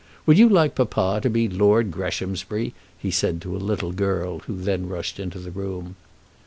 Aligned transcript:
Would 0.25 0.39
you 0.39 0.49
like 0.49 0.73
papa 0.73 1.19
to 1.21 1.29
be 1.29 1.47
Lord 1.47 1.91
Greshamsbury?" 1.91 2.73
he 2.97 3.11
said 3.11 3.39
to 3.43 3.55
a 3.55 3.61
little 3.61 3.91
girl, 3.91 4.39
who 4.39 4.55
then 4.57 4.89
rushed 4.89 5.19
into 5.19 5.37
the 5.37 5.51
room. 5.51 5.95